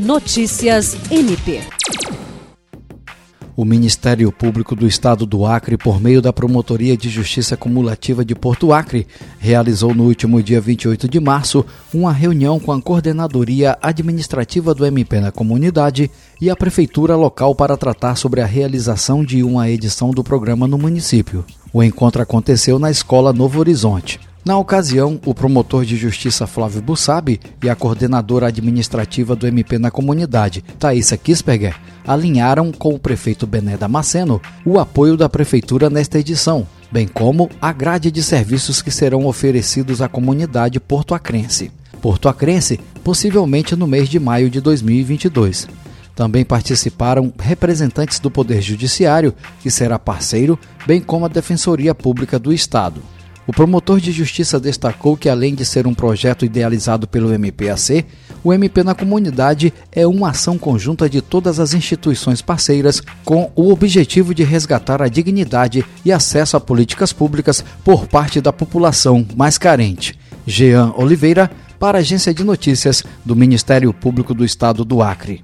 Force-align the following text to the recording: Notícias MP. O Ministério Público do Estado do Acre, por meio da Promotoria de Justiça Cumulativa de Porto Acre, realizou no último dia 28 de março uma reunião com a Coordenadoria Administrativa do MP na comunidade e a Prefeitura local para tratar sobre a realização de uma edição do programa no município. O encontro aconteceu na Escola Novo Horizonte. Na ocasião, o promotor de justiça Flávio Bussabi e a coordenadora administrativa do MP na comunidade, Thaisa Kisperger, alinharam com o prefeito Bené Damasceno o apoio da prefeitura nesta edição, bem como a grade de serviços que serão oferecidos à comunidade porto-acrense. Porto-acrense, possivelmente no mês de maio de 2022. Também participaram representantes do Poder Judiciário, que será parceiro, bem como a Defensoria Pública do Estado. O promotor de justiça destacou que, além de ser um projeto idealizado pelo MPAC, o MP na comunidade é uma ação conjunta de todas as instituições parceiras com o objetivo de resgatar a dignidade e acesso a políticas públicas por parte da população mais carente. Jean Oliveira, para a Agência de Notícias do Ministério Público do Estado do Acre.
Notícias 0.00 0.96
MP. 1.10 1.60
O 3.54 3.66
Ministério 3.66 4.32
Público 4.32 4.74
do 4.74 4.86
Estado 4.86 5.26
do 5.26 5.44
Acre, 5.44 5.76
por 5.76 6.00
meio 6.00 6.22
da 6.22 6.32
Promotoria 6.32 6.96
de 6.96 7.10
Justiça 7.10 7.54
Cumulativa 7.54 8.24
de 8.24 8.34
Porto 8.34 8.72
Acre, 8.72 9.06
realizou 9.38 9.94
no 9.94 10.04
último 10.04 10.42
dia 10.42 10.58
28 10.58 11.06
de 11.06 11.20
março 11.20 11.66
uma 11.92 12.14
reunião 12.14 12.58
com 12.58 12.72
a 12.72 12.80
Coordenadoria 12.80 13.76
Administrativa 13.82 14.74
do 14.74 14.86
MP 14.86 15.20
na 15.20 15.30
comunidade 15.30 16.10
e 16.40 16.48
a 16.48 16.56
Prefeitura 16.56 17.14
local 17.14 17.54
para 17.54 17.76
tratar 17.76 18.16
sobre 18.16 18.40
a 18.40 18.46
realização 18.46 19.22
de 19.22 19.42
uma 19.42 19.68
edição 19.68 20.12
do 20.12 20.24
programa 20.24 20.66
no 20.66 20.78
município. 20.78 21.44
O 21.74 21.82
encontro 21.82 22.22
aconteceu 22.22 22.78
na 22.78 22.90
Escola 22.90 23.34
Novo 23.34 23.60
Horizonte. 23.60 24.29
Na 24.42 24.56
ocasião, 24.56 25.20
o 25.26 25.34
promotor 25.34 25.84
de 25.84 25.96
justiça 25.96 26.46
Flávio 26.46 26.80
Bussabi 26.80 27.38
e 27.62 27.68
a 27.68 27.76
coordenadora 27.76 28.46
administrativa 28.46 29.36
do 29.36 29.46
MP 29.46 29.78
na 29.78 29.90
comunidade, 29.90 30.64
Thaisa 30.78 31.16
Kisperger, 31.18 31.76
alinharam 32.06 32.72
com 32.72 32.94
o 32.94 32.98
prefeito 32.98 33.46
Bené 33.46 33.76
Damasceno 33.76 34.40
o 34.64 34.80
apoio 34.80 35.14
da 35.14 35.28
prefeitura 35.28 35.90
nesta 35.90 36.18
edição, 36.18 36.66
bem 36.90 37.06
como 37.06 37.50
a 37.60 37.70
grade 37.70 38.10
de 38.10 38.22
serviços 38.22 38.80
que 38.80 38.90
serão 38.90 39.26
oferecidos 39.26 40.00
à 40.00 40.08
comunidade 40.08 40.80
porto-acrense. 40.80 41.70
Porto-acrense, 42.00 42.80
possivelmente 43.04 43.76
no 43.76 43.86
mês 43.86 44.08
de 44.08 44.18
maio 44.18 44.48
de 44.48 44.58
2022. 44.62 45.68
Também 46.16 46.46
participaram 46.46 47.30
representantes 47.38 48.18
do 48.18 48.30
Poder 48.30 48.62
Judiciário, 48.62 49.34
que 49.62 49.70
será 49.70 49.98
parceiro, 49.98 50.58
bem 50.86 50.98
como 50.98 51.26
a 51.26 51.28
Defensoria 51.28 51.94
Pública 51.94 52.38
do 52.38 52.54
Estado. 52.54 53.02
O 53.50 53.52
promotor 53.52 53.98
de 53.98 54.12
justiça 54.12 54.60
destacou 54.60 55.16
que, 55.16 55.28
além 55.28 55.56
de 55.56 55.64
ser 55.64 55.84
um 55.84 55.92
projeto 55.92 56.44
idealizado 56.44 57.08
pelo 57.08 57.36
MPAC, 57.36 58.06
o 58.44 58.52
MP 58.52 58.84
na 58.84 58.94
comunidade 58.94 59.74
é 59.90 60.06
uma 60.06 60.30
ação 60.30 60.56
conjunta 60.56 61.10
de 61.10 61.20
todas 61.20 61.58
as 61.58 61.74
instituições 61.74 62.40
parceiras 62.40 63.02
com 63.24 63.50
o 63.56 63.72
objetivo 63.72 64.32
de 64.32 64.44
resgatar 64.44 65.02
a 65.02 65.08
dignidade 65.08 65.84
e 66.04 66.12
acesso 66.12 66.56
a 66.56 66.60
políticas 66.60 67.12
públicas 67.12 67.64
por 67.82 68.06
parte 68.06 68.40
da 68.40 68.52
população 68.52 69.26
mais 69.34 69.58
carente. 69.58 70.16
Jean 70.46 70.92
Oliveira, 70.96 71.50
para 71.76 71.98
a 71.98 72.02
Agência 72.02 72.32
de 72.32 72.44
Notícias 72.44 73.02
do 73.24 73.34
Ministério 73.34 73.92
Público 73.92 74.32
do 74.32 74.44
Estado 74.44 74.84
do 74.84 75.02
Acre. 75.02 75.42